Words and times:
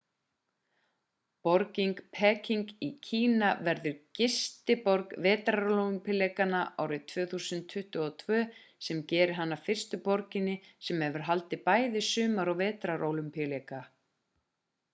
borgin 1.47 1.91
peking 2.19 2.63
í 2.85 2.87
kína 3.07 3.49
verður 3.67 3.99
gistiborg 4.19 5.13
vetrarólympíuleikanna 5.25 6.61
árið 6.85 7.05
2022 7.13 8.41
sem 8.87 9.01
gerir 9.13 9.33
hana 9.41 9.57
að 9.59 9.69
fyrstu 9.69 9.99
borginni 10.09 10.55
sem 10.89 11.03
hefur 11.09 11.27
haldið 11.29 11.61
bæði 11.69 12.01
sumar 12.09 12.53
og 12.55 12.57
vetrarólympíuleika 12.65 13.83